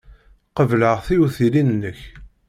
Qebleɣ 0.57 0.97
tiwtilin-nnek. 1.05 1.99